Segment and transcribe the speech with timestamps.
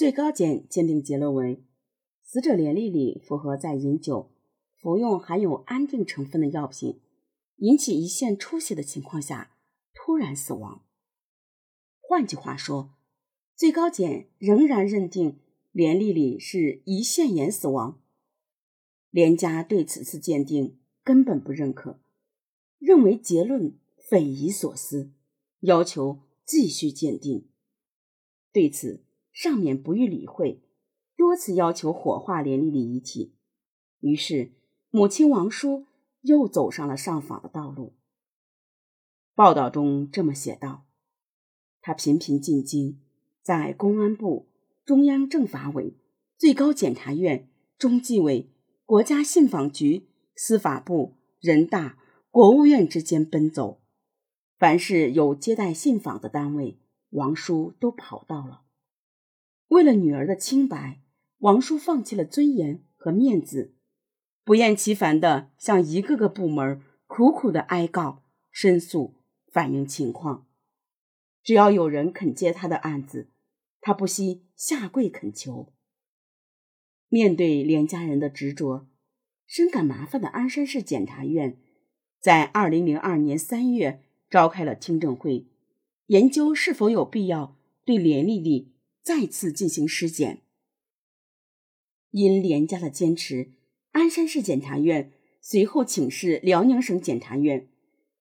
[0.00, 1.62] 最高检鉴定结论为：
[2.22, 4.30] 死者连丽丽符合在饮酒、
[4.74, 7.02] 服用含有安定成分的药品，
[7.56, 9.58] 引起胰腺出血的情况下
[9.92, 10.86] 突然死亡。
[12.00, 12.94] 换句话说，
[13.54, 15.38] 最高检仍然认定
[15.70, 18.00] 连丽丽是胰腺炎死亡。
[19.10, 22.00] 连家对此次鉴定根本不认可，
[22.78, 25.12] 认为结论匪夷所思，
[25.58, 27.50] 要求继续鉴定。
[28.50, 30.62] 对此，上面不予理会，
[31.16, 33.34] 多次要求火化连丽丽遗体。
[34.00, 34.52] 于是，
[34.90, 35.86] 母亲王叔
[36.22, 37.94] 又走上了上访的道路。
[39.34, 40.86] 报道中这么写道
[41.80, 43.00] ：“他频频进京，
[43.42, 44.48] 在公安部、
[44.84, 45.96] 中央政法委、
[46.36, 48.50] 最高检察院、中纪委。”
[48.90, 51.96] 国家信访局、司法部、人大、
[52.32, 53.80] 国务院之间奔走，
[54.58, 58.62] 凡是有接待信访的单位，王叔都跑到了。
[59.70, 61.00] 为了女儿的清白，
[61.38, 63.76] 王叔放弃了尊严和面子，
[64.44, 69.14] 不厌其烦地向一个个部门苦苦的哀告、申诉、
[69.52, 70.48] 反映情况。
[71.44, 73.30] 只要有人肯接他的案子，
[73.80, 75.72] 他不惜下跪恳求。
[77.08, 78.88] 面对连家人的执着，
[79.46, 81.56] 深感麻烦的鞍山市检察院，
[82.18, 85.46] 在二零零二年三月召开了听证会，
[86.06, 90.42] 研究是否有必要对连丽丽再次进行尸检。
[92.10, 93.52] 因连家的坚持，
[93.92, 97.68] 鞍山市检察院随后请示辽宁省检察院，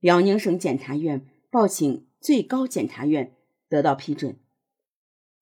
[0.00, 3.34] 辽宁省检察院报请最高检察院，
[3.68, 4.38] 得到批准。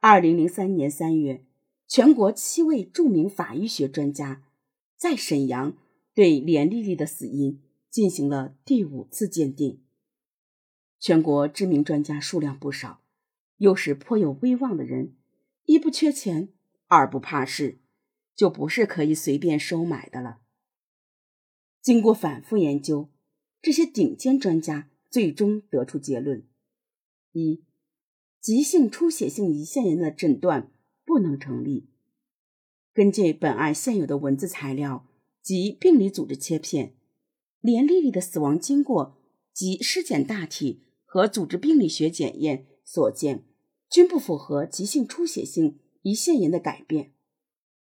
[0.00, 1.44] 二零零三年三月。
[1.88, 4.44] 全国七位著名法医学专家
[4.96, 5.76] 在沈阳
[6.14, 7.60] 对连丽丽的死因
[7.90, 9.82] 进行了第五次鉴定。
[10.98, 13.02] 全国知名专家数量不少，
[13.58, 15.14] 又是颇有威望的人，
[15.64, 16.52] 一不缺钱，
[16.86, 17.80] 二不怕事，
[18.34, 20.40] 就不是可以随便收买的了。
[21.80, 23.10] 经过反复研究，
[23.60, 26.46] 这些顶尖专家最终得出结论：
[27.32, 27.64] 一、
[28.40, 30.70] 急性出血性胰腺炎的诊断。
[31.04, 31.90] 不能成立。
[32.94, 35.06] 根据本案现有的文字材料
[35.42, 36.94] 及病理组织切片，
[37.60, 39.18] 连丽丽的死亡经过
[39.52, 43.44] 及尸检大体和组织病理学检验所见，
[43.92, 47.12] 均不符合急性出血性胰腺炎的改变。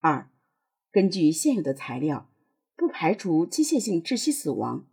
[0.00, 0.30] 二，
[0.90, 2.30] 根据现有的材料，
[2.74, 4.88] 不排除机械性窒息死亡。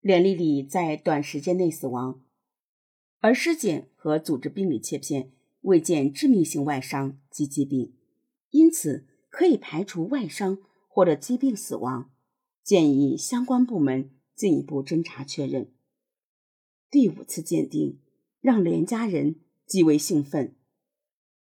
[0.00, 2.22] 连丽丽在短时间内死亡，
[3.20, 5.32] 而尸检和组织病理切片。
[5.62, 7.92] 未见致命性外伤及疾病，
[8.50, 12.12] 因此可以排除外伤或者疾病死亡。
[12.62, 15.72] 建议相关部门进一步侦查确认。
[16.88, 17.98] 第五次鉴定
[18.40, 20.56] 让连家人极为兴奋。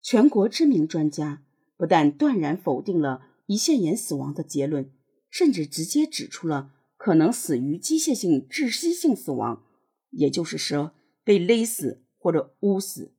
[0.02, 1.44] 全国知名专家
[1.76, 4.92] 不但断然否定了胰腺炎死亡的结论，
[5.30, 9.64] 甚至直接指出了可能死于机械性窒息性死亡，
[10.10, 13.14] 也就是说被勒死或者捂死。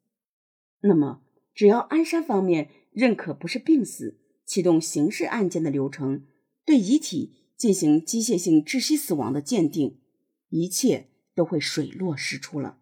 [0.82, 1.22] 那么，
[1.54, 6.26] 只要鞍山方面认可不是病死，启动刑事案件的流程，
[6.66, 10.00] 对遗体进行机械性窒息死亡的鉴定，
[10.50, 12.81] 一切都会水落石出了。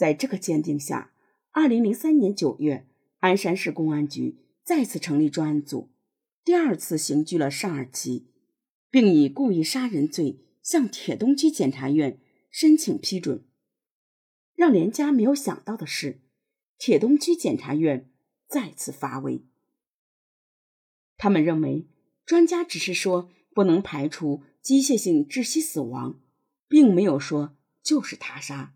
[0.00, 1.12] 在这个鉴定下，
[1.50, 2.88] 二零零三年九月，
[3.18, 5.90] 鞍山市公安局再次成立专案组，
[6.42, 8.30] 第二次刑拘了尚二奇，
[8.90, 12.18] 并以故意杀人罪向铁东区检察院
[12.50, 13.44] 申请批准。
[14.54, 16.22] 让连家没有想到的是。
[16.78, 18.10] 铁东区检察院
[18.48, 19.44] 再次发威，
[21.18, 21.90] 他们认为
[22.24, 26.22] 专家只是说不能排除机械性窒息死亡，
[26.66, 28.74] 并没有说就是他杀。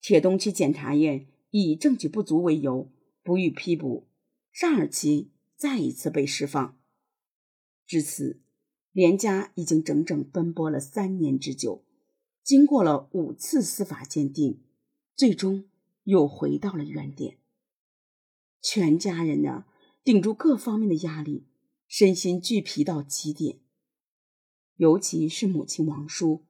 [0.00, 2.90] 铁东区检察院以证据不足为由
[3.22, 4.06] 不予批捕，
[4.52, 6.78] 尚尔奇再一次被释放。
[7.86, 8.40] 至此，
[8.92, 11.84] 连家已经整整奔波了三年之久，
[12.42, 14.60] 经过了五次司法鉴定，
[15.16, 15.68] 最终。
[16.04, 17.36] 又回到了原点。
[18.62, 19.66] 全家人呢，
[20.02, 21.44] 顶住各方面的压力，
[21.86, 23.58] 身心俱疲到极点。
[24.76, 26.46] 尤其是母亲王叔，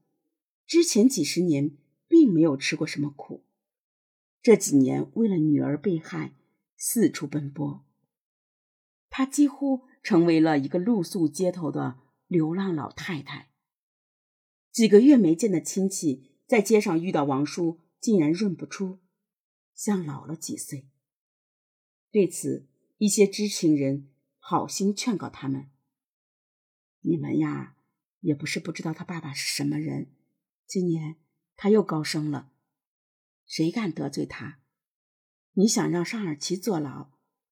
[0.64, 1.76] 之前几十年
[2.08, 3.44] 并没有吃过什么苦，
[4.42, 6.34] 这几年为了女儿被害，
[6.76, 7.84] 四处奔波。
[9.10, 13.50] 她几乎成为了一个露宿街头的流浪老太太。
[14.72, 18.98] 几个月没见的亲戚，在街上遇到王叔，竟然认不出。
[19.74, 20.88] 像老了几岁。
[22.10, 22.66] 对此，
[22.98, 24.08] 一些知情人
[24.38, 25.70] 好心劝告他们
[27.02, 27.76] ：“你们呀，
[28.20, 30.12] 也不是不知道他爸爸是什么人。
[30.66, 31.16] 今年
[31.60, 32.52] 他又高升了，
[33.44, 34.60] 谁敢得罪他？
[35.54, 37.10] 你想让尚尔奇坐牢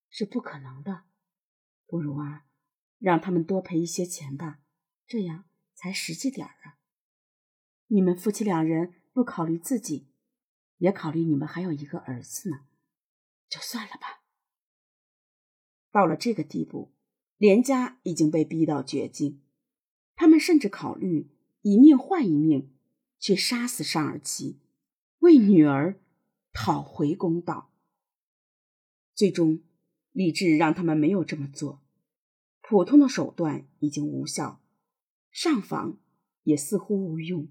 [0.08, 1.06] 是不可能的，
[1.88, 2.46] 不如啊，
[2.98, 4.60] 让他们多赔一些钱吧，
[5.08, 6.78] 这样才实际点儿啊。
[7.88, 10.06] 你们夫妻两人不考虑自己，
[10.76, 12.60] 也考虑你们还有一个儿子呢，
[13.48, 14.22] 就算了吧。
[15.90, 16.94] 到了这个地步，
[17.38, 19.42] 连家已经被逼到绝境，
[20.14, 21.28] 他们甚至考虑
[21.62, 22.75] 一命换一命，
[23.18, 24.58] 去杀死尚尔奇，
[25.20, 26.00] 为女儿
[26.52, 27.70] 讨回公道。
[29.14, 29.60] 最终，
[30.12, 31.82] 理智让他们没有这么做，
[32.60, 34.60] 普通的手段已经无效，
[35.30, 35.98] 上访
[36.42, 37.48] 也似乎无用。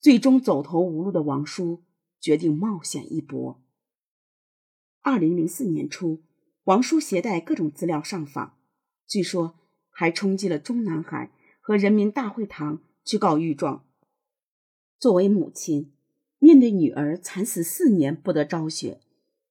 [0.00, 1.82] 最终走投无路的王叔
[2.20, 3.62] 决定冒险一搏。
[5.00, 6.22] 二零零四年初。
[6.64, 8.56] 王叔携带各种资料上访，
[9.08, 9.58] 据说
[9.90, 13.84] 还冲击了中南海和人民大会堂去告御状。
[15.02, 15.90] 作为母亲，
[16.38, 19.00] 面对女儿惨死四年不得昭雪，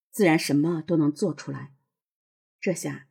[0.09, 1.73] 自然什么都能做出来。
[2.61, 3.09] 这下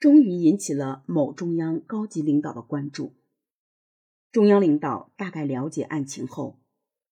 [0.00, 3.12] 终于引起了某中央高级领导的关注。
[4.32, 6.58] 中央领导大概了解案情后，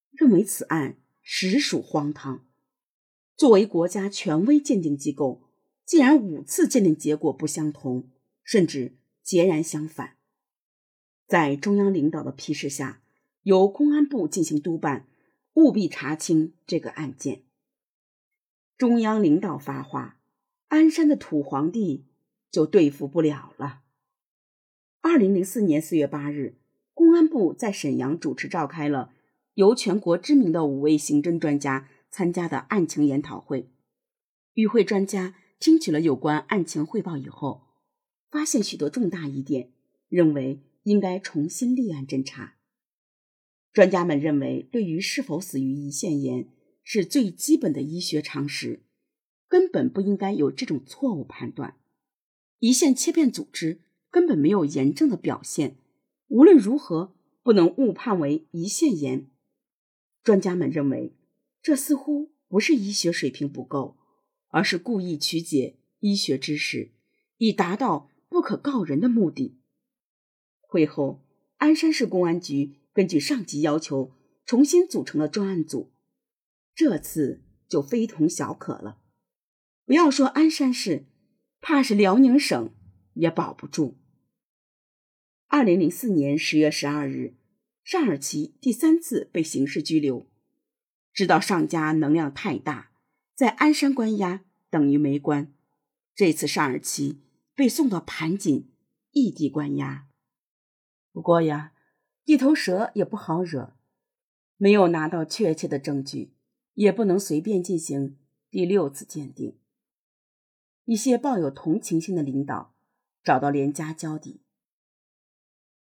[0.09, 2.43] 认为此案实属荒唐。
[3.37, 5.43] 作为国家权威鉴定机构。
[5.85, 8.09] 既然五次鉴定结果不相同，
[8.41, 10.15] 甚至截然相反，
[11.27, 13.02] 在中央领导的批示下，
[13.43, 15.05] 由公安部进行督办，
[15.53, 17.43] 务必查清这个案件。
[18.77, 20.19] 中央领导发话，
[20.69, 22.05] 鞍山的土皇帝
[22.51, 23.81] 就对付不了了。
[25.01, 26.57] 二零零四年四月八日，
[26.93, 29.13] 公安部在沈阳主持召开了
[29.53, 33.69] 由全国知名的五位刑侦专家参加的案情研讨会，
[34.53, 35.35] 与会专家。
[35.59, 37.61] 听取了有关案情汇报以后，
[38.29, 39.71] 发现许多重大疑点，
[40.09, 42.55] 认为应该重新立案侦查。
[43.73, 46.47] 专家们认为，对于是否死于胰腺炎
[46.83, 48.83] 是最基本的医学常识，
[49.49, 51.75] 根本不应该有这种错误判断。
[52.59, 55.75] 胰腺切片组织根本没有炎症的表现，
[56.27, 59.27] 无论如何不能误判为胰腺炎。
[60.23, 61.13] 专家们认为，
[61.61, 63.97] 这似乎不是医学水平不够。
[64.55, 66.91] 而是故意曲解医学知识，
[67.39, 69.57] 以达到不可告人的目的。
[70.61, 71.23] 会后，
[71.57, 75.91] 鞍山市公安局根据上级要求，重新组成了专案组。
[76.75, 78.99] 这次就非同小可了。
[79.85, 81.05] 不要说鞍山市，
[81.59, 82.73] 怕是辽宁省
[83.13, 83.97] 也保不住。
[85.47, 87.35] 二零零四年十月十二日，
[87.83, 90.27] 尚尔奇第三次被刑事拘留。
[91.11, 92.91] 知道上家能量太大。
[93.35, 95.51] 在鞍山关押等于没关，
[96.13, 97.23] 这次尚尔奇
[97.55, 98.71] 被送到盘锦
[99.11, 100.07] 异地关押。
[101.11, 101.73] 不过呀，
[102.25, 103.75] 地头蛇也不好惹，
[104.57, 106.33] 没有拿到确切的证据，
[106.73, 108.17] 也不能随便进行
[108.49, 109.57] 第六次鉴定。
[110.85, 112.73] 一些抱有同情心的领导
[113.23, 114.41] 找到连家交底，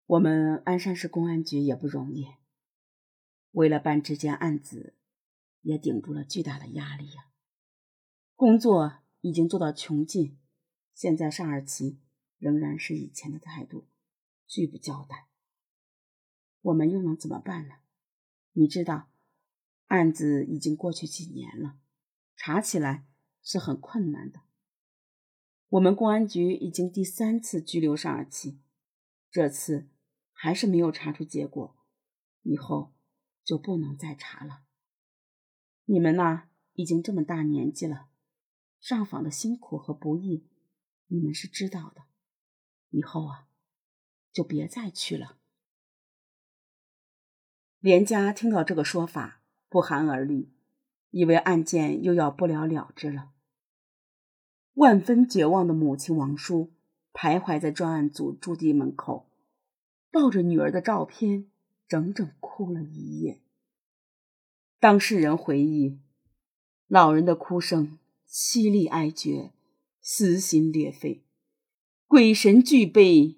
[0.06, 2.26] 我们鞍山市公安局也不容易，
[3.52, 4.94] 为了办这件案子。
[5.62, 7.32] 也顶住了巨大的压力呀，
[8.36, 10.38] 工作已经做到穷尽，
[10.94, 11.98] 现在尚尔奇
[12.38, 13.88] 仍然是以前的态度，
[14.46, 15.26] 拒不交代。
[16.66, 17.76] 我们又能怎么办呢？
[18.52, 19.08] 你知道，
[19.86, 21.78] 案子已经过去几年了，
[22.34, 23.06] 查起来
[23.40, 24.40] 是很困难的。
[25.68, 28.58] 我们公安局已经第三次拘留尚尔奇，
[29.30, 29.88] 这次
[30.32, 31.76] 还是没有查出结果，
[32.42, 32.92] 以后
[33.44, 34.64] 就不能再查了。
[35.84, 38.08] 你们呐，已经这么大年纪了，
[38.80, 40.48] 上访的辛苦和不易，
[41.06, 42.06] 你们是知道的。
[42.90, 43.46] 以后啊，
[44.32, 45.38] 就别再去了。
[47.86, 50.50] 连家听到这个说法，不寒而栗，
[51.10, 53.30] 以为案件又要不了了之了。
[54.74, 56.72] 万分绝望的母亲王叔
[57.12, 59.30] 徘徊在专案组驻地门口，
[60.10, 61.48] 抱着女儿的照片，
[61.86, 63.40] 整整哭了一夜。
[64.80, 66.00] 当事人回忆，
[66.88, 69.52] 老人的哭声凄厉哀绝，
[70.00, 71.22] 撕心裂肺，
[72.08, 73.36] 鬼神俱悲，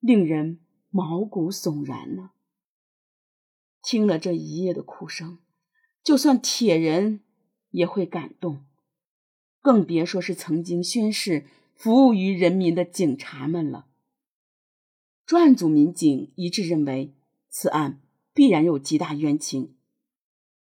[0.00, 2.32] 令人毛骨悚然呢。
[3.90, 5.38] 听了这一夜的哭声，
[6.02, 7.24] 就算铁人
[7.70, 8.66] 也会感动，
[9.62, 13.86] 更别说是曾经宣誓服务于人民的警察们了。
[15.24, 17.14] 专案组民警一致认为，
[17.48, 18.02] 此案
[18.34, 19.74] 必然有极大冤情。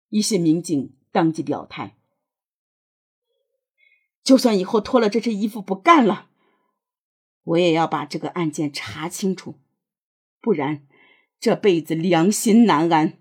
[0.10, 1.96] 一些民警当即表态
[4.24, 6.30] ：“就算以后脱了这身衣服不干了，
[7.44, 9.56] 我也要把这个案件查清楚，
[10.42, 10.86] 不然
[11.40, 13.20] 这辈子良心难安。”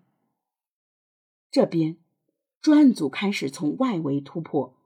[1.51, 1.97] 这边
[2.61, 4.77] 专案组开始从外围突破，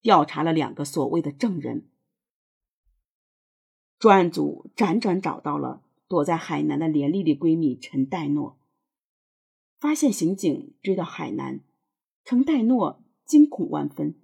[0.00, 1.88] 调查了两个所谓的证人。
[3.98, 8.58] 专案组辗转找到了躲在海南的连丽丽闺蜜陈黛诺，
[9.78, 11.60] 发现刑警追到海南，
[12.24, 14.14] 陈黛诺惊恐万分，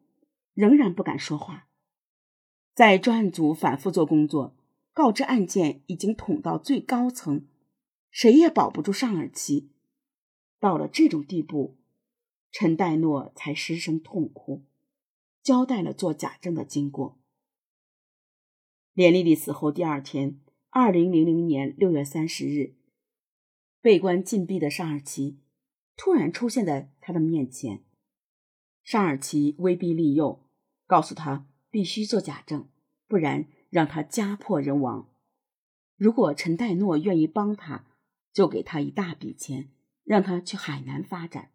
[0.54, 1.68] 仍然不敢说话。
[2.74, 4.54] 在专案组反复做工作，
[4.92, 7.46] 告知案件已经捅到最高层，
[8.10, 9.70] 谁也保不住尚尔奇。
[10.60, 11.78] 到了这种地步，
[12.50, 14.64] 陈代诺才失声痛哭，
[15.42, 17.18] 交代了做假证的经过。
[18.92, 22.74] 连丽丽死后第二天，二零零零年六月三十日，
[23.80, 25.38] 被关禁闭的尚尔奇
[25.96, 27.84] 突然出现在他的面前。
[28.82, 30.48] 尚尔奇威逼利诱，
[30.86, 32.68] 告诉他必须做假证，
[33.06, 35.08] 不然让他家破人亡。
[35.96, 37.84] 如果陈代诺愿意帮他，
[38.38, 39.68] 就给他一大笔钱，
[40.04, 41.50] 让他去海南发展。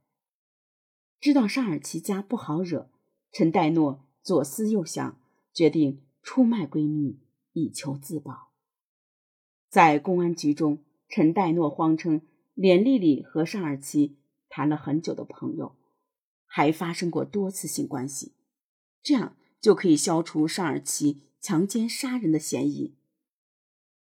[1.22, 2.92] 知道尚尔奇家不好惹，
[3.32, 5.18] 陈代诺左思右想，
[5.54, 7.22] 决定出卖闺蜜。
[7.54, 8.52] 以求自保。
[9.70, 12.20] 在公安局中，陈代诺谎称
[12.54, 14.18] 连丽丽和尚尔奇
[14.50, 15.78] 谈了很久的朋友，
[16.46, 18.34] 还发生过多次性关系，
[19.02, 22.98] 这样就可以消除尚尔奇强奸杀人的嫌疑。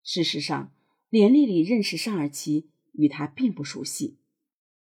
[0.01, 0.71] 事实上，
[1.15, 4.19] 连丽丽认识尚尔奇与他并不熟悉，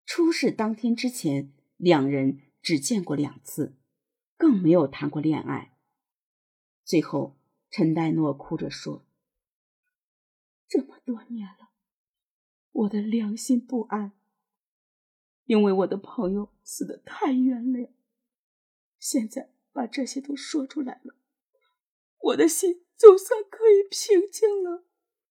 [0.06, 3.78] 出事当天之前，两人只见过两次，
[4.36, 5.78] 更没有谈过恋爱。
[6.84, 7.38] 最后。
[7.72, 9.06] 陈代诺哭着说
[10.68, 11.70] ：“这么多年了，
[12.72, 14.14] 我的良心不安，
[15.46, 17.92] 因为我的朋友死得太冤了。
[18.98, 21.16] 现在把这些都说出来了，
[22.18, 24.84] 我的心总算可以平静了。”